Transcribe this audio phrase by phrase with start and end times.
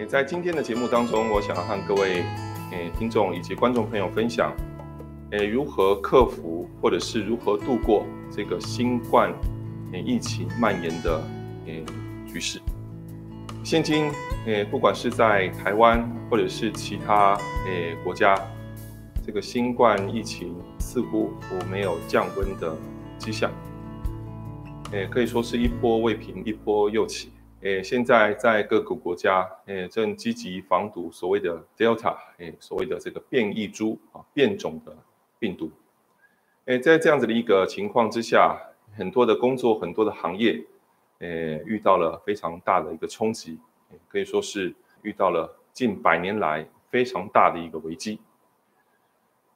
[0.00, 2.24] 也在今天的节目当中，我想要和各位
[2.72, 4.50] 诶听众以及观众朋友分享，
[5.32, 9.30] 诶如何克服或者是如何度过这个新冠
[9.92, 11.22] 诶疫情蔓延的
[11.66, 11.84] 诶
[12.26, 12.62] 局势。
[13.62, 14.10] 现今
[14.46, 17.34] 诶不管是在台湾或者是其他
[17.66, 18.34] 诶国家，
[19.26, 22.74] 这个新冠疫情似乎我没有降温的
[23.18, 23.50] 迹象，
[24.92, 27.32] 诶可以说是一波未平一波又起。
[27.62, 34.96] 诶，现在在各个国家，诶，正积极防堵所谓的 Delta，诶，所谓的这个变异株啊，变种的
[35.38, 35.70] 病毒。
[36.64, 38.58] 诶，在这样子的一个情况之下，
[38.96, 40.64] 很多的工作，很多的行业，
[41.18, 43.58] 诶，遇到了非常大的一个冲击，
[44.08, 48.20] 可以说是遇到了近百年来非常大的一个危机。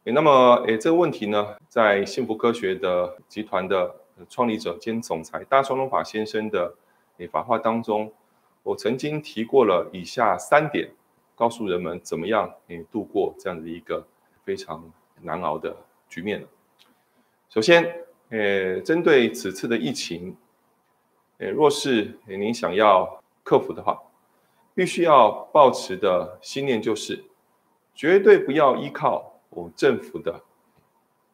[0.05, 3.95] 诶，那么，诶，这个问题呢，在幸福科学的集团的
[4.29, 6.75] 创立者兼总裁大双龙法先生的。
[7.19, 8.13] 诶，法话当中，
[8.63, 10.91] 我曾经提过了以下三点，
[11.35, 14.07] 告诉人们怎么样诶度过这样的一个
[14.45, 14.91] 非常
[15.23, 15.77] 难熬的
[16.09, 16.45] 局面。
[17.49, 20.37] 首先，诶，针对此次的疫情，
[21.39, 24.03] 诶，若是您想要克服的话，
[24.75, 27.25] 必须要保持的信念就是，
[27.95, 30.43] 绝对不要依靠我政府的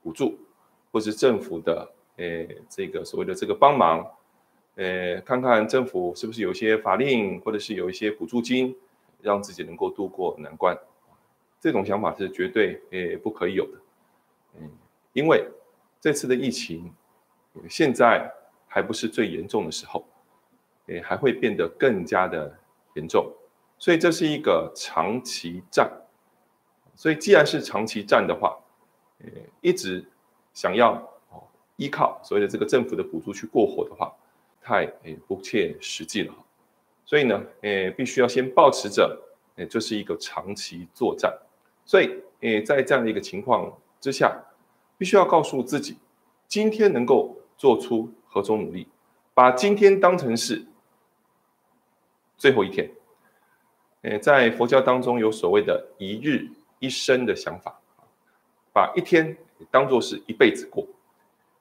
[0.02, 0.38] 补助，
[0.92, 4.06] 或是政府的诶这个所谓的这个帮忙。
[4.76, 8.74] 呃，看看政府是不是有一些法令，或者是有一些补助金，
[9.20, 10.78] 让自己能够度过难关。
[11.60, 13.72] 这种想法是绝对呃不可以有的。
[14.58, 14.70] 嗯，
[15.12, 15.46] 因为
[16.00, 16.90] 这次的疫情
[17.68, 18.32] 现在
[18.66, 20.06] 还不是最严重的时候，
[20.86, 22.56] 呃，还会变得更加的
[22.94, 23.30] 严重。
[23.76, 25.90] 所以这是一个长期战。
[26.94, 28.56] 所以既然是长期战的话，
[29.18, 29.28] 呃，
[29.60, 30.06] 一直
[30.54, 30.94] 想要
[31.30, 31.42] 哦
[31.76, 34.10] 依靠所谓的这个政府的补助去过活的话。
[34.62, 36.34] 太诶不切实际了，
[37.04, 39.18] 所以呢，诶必须要先保持着，
[39.56, 41.34] 诶这是一个长期作战，
[41.84, 44.38] 所以诶在这样的一个情况之下，
[44.98, 45.96] 必须要告诉自己，
[46.46, 48.86] 今天能够做出何种努力，
[49.32, 50.64] 把今天当成是
[52.36, 52.90] 最后一天，
[54.02, 56.46] 诶在佛教当中有所谓的一日
[56.78, 57.80] 一生的想法，
[58.72, 59.36] 把一天
[59.70, 60.86] 当做是一辈子过，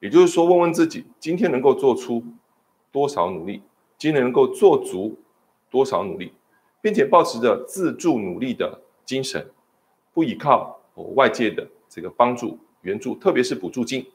[0.00, 2.22] 也就是说，问问自己，今天能够做出。
[2.92, 3.62] 多少努力，
[3.96, 5.18] 今天能够做足
[5.70, 6.32] 多少努力，
[6.80, 9.50] 并且保持着自助努力的精神，
[10.12, 10.80] 不依靠
[11.14, 14.06] 外界的这个帮助援助，特别是补助金，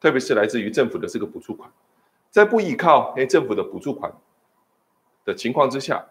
[0.00, 1.70] 特别是来自于政府的这个补助款，
[2.30, 4.12] 在不依靠诶政府的补助款
[5.24, 6.04] 的情况之下，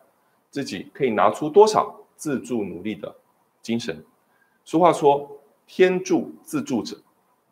[0.49, 3.15] 自己可以拿出多少自助努力的
[3.61, 4.03] 精神。
[4.63, 6.97] 俗话说，天助自助者，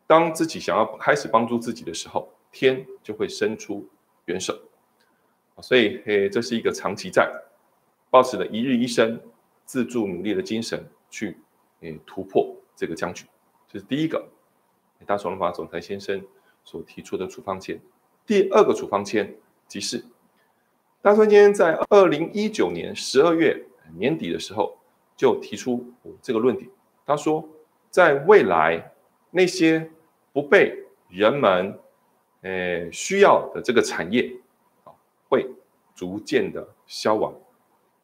[0.05, 3.87] 当自己想要开始帮助自己的时候，天就会伸出。
[4.31, 4.57] 元首，
[5.61, 7.31] 所以诶，这是一个长期战，
[8.09, 9.19] 保持了一日一生
[9.65, 11.37] 自助努力的精神去
[11.81, 13.25] 诶突破这个僵局，
[13.67, 14.27] 这是第一个
[15.05, 16.23] 大双法总裁先生
[16.63, 17.79] 所提出的处方签。
[18.25, 19.35] 第二个处方签
[19.67, 20.03] 即是
[21.01, 23.65] 大川先生在二零一九年十二月
[23.97, 24.77] 年底的时候
[25.17, 25.91] 就提出
[26.21, 26.69] 这个论点，
[27.05, 27.47] 他说，
[27.89, 28.91] 在未来
[29.31, 29.89] 那些
[30.31, 30.77] 不被
[31.09, 31.77] 人们
[32.41, 34.31] 呃，需要的这个产业
[34.83, 34.93] 啊，
[35.29, 35.47] 会
[35.95, 37.33] 逐渐的消亡。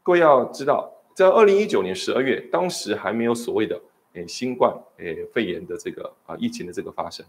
[0.03, 3.81] 各位要知道，在二零一九年十二月，当时还没有所谓的
[4.13, 7.25] 诶新冠诶肺炎的这个啊疫情的这个发生。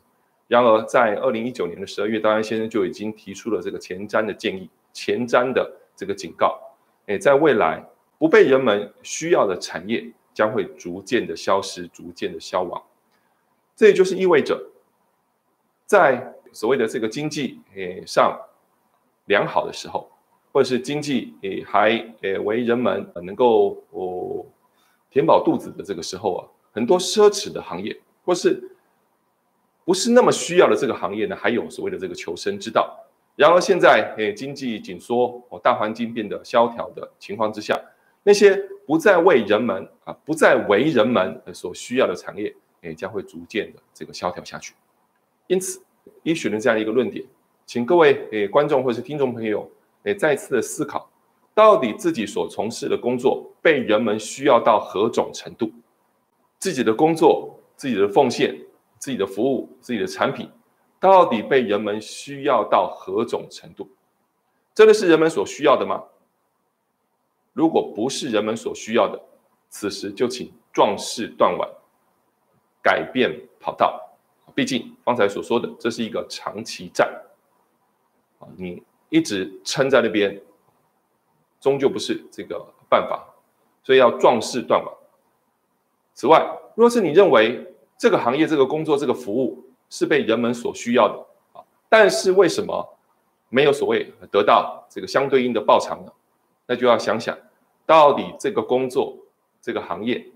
[0.47, 6.59] 然而，在二零一九年的十二月，当然先生就已经提出了这个前瞻的建议、前瞻的这个警告。
[7.07, 7.83] 诶，在未来
[8.19, 12.83] 不被人们需要的产业将会逐渐的消失、逐渐的消亡。
[13.75, 14.71] 这也就是意味着，
[15.87, 18.37] 在所谓的这个经济诶上
[19.27, 20.11] 良好的时候，
[20.51, 21.91] 或者是经济诶还
[22.23, 24.45] 诶为人们能够哦
[25.09, 26.43] 填饱肚子的这个时候啊，
[26.73, 28.77] 很多奢侈的行业或是
[29.85, 32.93] 不是那么需要的这个行业呢，还有所谓的这个求生之道。
[33.37, 37.81] 然而现在诶经济紧缩哦，大环境变得萧条的情况之下，
[38.25, 44.75] 那些不再为人们啊不再为人们所需要的产业诶将会逐渐的这个萧条下去。
[45.47, 45.81] 因此。
[46.23, 47.25] 依循了这样一个论点，
[47.67, 49.71] 请各位诶观众或是听众朋友
[50.05, 51.09] 诶再次的思考，
[51.55, 55.73] 到底自己所从事的工作被人们需要到何种程度？
[56.59, 58.59] 自己的工作、自己的奉献、
[58.99, 60.51] 自己的服务、自己的产品，
[60.99, 63.89] 到底被人们需要到何种程度？
[64.75, 66.03] 真的是人们所需要的吗？
[67.53, 69.21] 如果不是人们所需要的，
[69.69, 71.69] 此时就请壮士断腕，
[72.81, 74.08] 改变跑道。
[74.59, 77.09] 毕竟方才所说的，这是一个长期战
[78.41, 80.43] 啊，你一直撑在那边，
[81.61, 83.25] 终究不是这个办法。
[83.85, 84.93] 所以要壮士断腕。
[86.13, 86.45] 此外，
[86.75, 91.25] 若是你认为这个行业、这个工作、这个服务是被人们所需要的
[91.57, 92.99] 啊，但是为什么
[93.51, 96.13] 没有所谓得到这个相对应的报偿呢？
[96.67, 97.39] 那就要想想，
[97.87, 99.17] 到底这个工作、
[99.63, 100.27] 这个行业、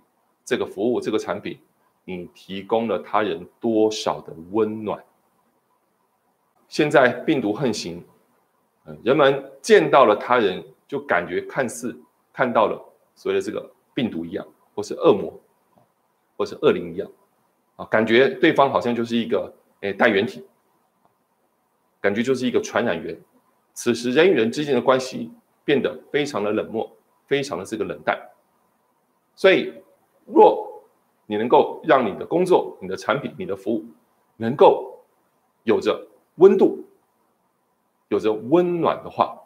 [0.44, 1.58] 这个服务、这个产品，
[2.04, 5.02] 你提供了他人多少的温暖？
[6.68, 8.02] 现在病毒横行，
[9.04, 11.94] 人们见到了他人，就感觉看似
[12.32, 12.82] 看到了
[13.14, 15.38] 所谓的这个病毒一样，或是恶魔，
[16.36, 17.10] 或是恶灵一样，
[17.76, 20.42] 啊，感觉对方好像就是一个诶带源体，
[22.00, 23.20] 感觉就是一个传染源。
[23.74, 25.30] 此时人与人之间的关系
[25.64, 26.90] 变得非常的冷漠，
[27.26, 28.18] 非常的这个冷淡。
[29.34, 29.72] 所以，
[30.24, 30.71] 若
[31.32, 33.82] 你能够让你的工作、你的产品、你的服务
[34.36, 35.02] 能够
[35.62, 36.84] 有着温度
[38.08, 39.40] 有着温暖的话，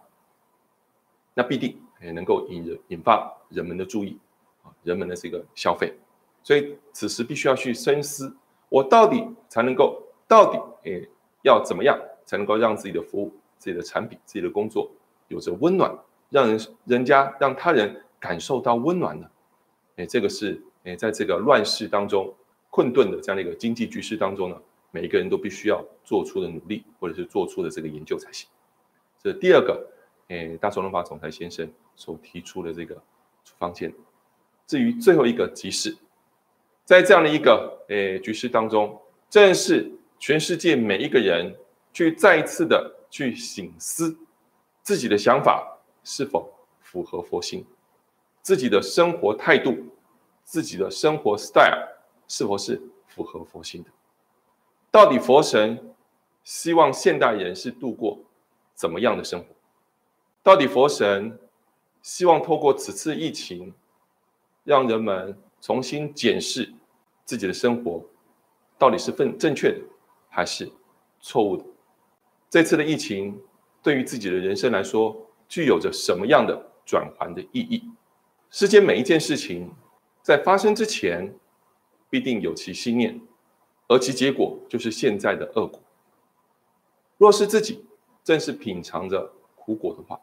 [1.33, 4.19] 那必定也能够引人引发人们的注意
[4.65, 5.97] 啊，人们的这个消费。
[6.43, 8.37] 所以此时必须要去深思，
[8.69, 11.09] 我到底才能够到底诶
[11.43, 14.91] 要怎么样才能够让自己的服务、自己的产品、自己的工作
[15.29, 15.97] 有着温暖，
[16.31, 19.31] 让人人家让他人感受到温暖呢？
[19.99, 22.35] 诶，这个是诶在这个乱世当中
[22.71, 24.57] 困顿的这样的一个经济局势当中呢。
[24.93, 28.49] 每一个人都必须要做出的努力，或者是做出的这个研究才行。
[29.23, 29.87] 这第二个，
[30.29, 32.97] 诶，大众文化总裁先生所提出的这个
[33.59, 33.93] 方签。
[34.67, 35.95] 至于最后一个集市，
[36.87, 38.99] 在这样的一个诶局势当中，
[39.29, 41.55] 正是全世界每一个人
[41.93, 44.17] 去再一次的去醒思
[44.83, 46.51] 自己的想法是否
[46.81, 47.67] 符合佛心，
[48.41, 49.77] 自己的生活态度、
[50.47, 51.89] 自己的生活 style
[52.29, 53.91] 是否是符合佛心的。
[54.91, 55.95] 到底佛神
[56.45, 58.19] 希望现代人是度过
[58.75, 59.47] 怎么样的生活？
[60.43, 61.39] 到底佛神
[62.01, 63.75] 希望透过此次疫情，
[64.63, 66.73] 让人们重新检视
[67.25, 68.03] 自己的生活，
[68.79, 69.81] 到底是正正确的
[70.31, 70.71] 还是
[71.21, 71.65] 错误的？
[72.49, 73.39] 这次的疫情
[73.83, 75.17] 对于自己的人生来说，
[75.49, 76.57] 具有着什么样的
[76.87, 77.83] 转环的意义？
[78.49, 79.69] 世间每一件事情
[80.27, 81.33] 在发生之前，
[82.11, 83.21] 必定有其心念。
[83.87, 85.81] 而其结果就是现在的恶果。
[87.17, 87.85] 若是自己
[88.25, 90.19] 正是品尝着苦果的话，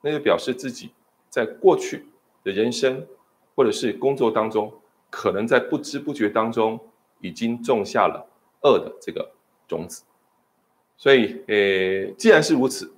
[0.00, 0.90] 那就表示自己
[1.30, 2.06] 在过去
[2.42, 3.06] 的人生
[3.54, 4.72] 或者是工作当中，
[5.10, 6.80] 可能在不知不觉当中
[7.20, 8.28] 已经种下了
[8.62, 9.30] 恶的这个
[9.68, 10.02] 种子。
[10.96, 12.92] 所以，呃，既然是如此，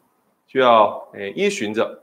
[0.46, 2.02] 就要呃依循着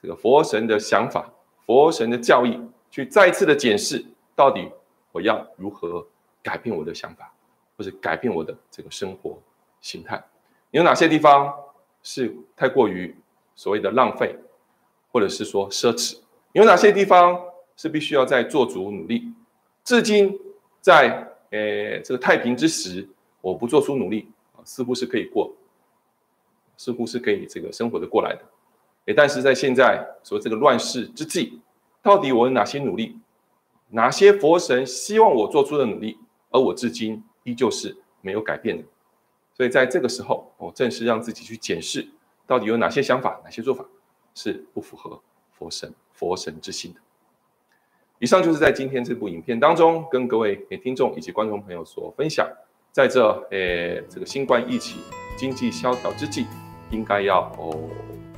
[0.00, 1.30] 这个佛神的想法、
[1.66, 2.58] 佛神的教义，
[2.94, 4.04] 去再次的检视，
[4.36, 4.70] 到底
[5.10, 6.06] 我要如何
[6.40, 7.28] 改变我的想法。
[7.76, 9.36] 或者改变我的这个生活
[9.80, 10.24] 形态，
[10.70, 11.52] 有哪些地方
[12.04, 13.12] 是太过于
[13.56, 14.38] 所谓的浪费，
[15.10, 16.16] 或者是说奢侈？
[16.52, 17.36] 有哪些地方
[17.76, 19.24] 是必须要再做足努力？
[19.82, 20.38] 至今
[20.80, 23.08] 在呃这个太平之时，
[23.40, 25.52] 我不做出努力啊，似乎是可以过，
[26.76, 28.42] 似乎是可以这个生活的过来的。
[29.06, 31.60] 诶，但是在现在说这个乱世之际，
[32.04, 33.18] 到底我有哪些努力？
[33.88, 36.18] 哪些佛神希望我做出的努力，
[36.50, 37.24] 而我至今？
[37.44, 38.82] 依旧是没有改变的，
[39.52, 42.08] 所以在这个时候，我正是让自己去检视，
[42.46, 43.84] 到底有哪些想法、哪些做法
[44.34, 45.20] 是不符合
[45.52, 47.00] 佛神、佛神之心的。
[48.18, 52.48] 以上就是在今天这部影片当中，跟各位听众以及观众朋友所分享，
[52.90, 55.02] 在这呃这个新冠疫情、
[55.36, 56.46] 经济萧条之际，
[56.90, 57.78] 应该要哦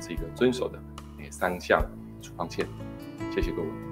[0.01, 0.77] 这个遵守的
[1.31, 1.81] 三项
[2.21, 2.67] 处方签。
[3.37, 3.86] 谢谢各位。